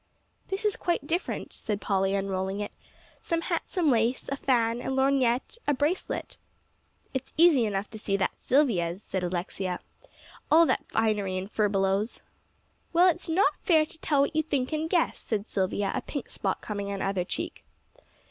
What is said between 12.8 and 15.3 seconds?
"Well, it's not fair to tell what you think and guess,"